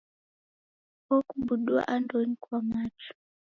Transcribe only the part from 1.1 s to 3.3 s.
Okubudua andonyi kwa machu.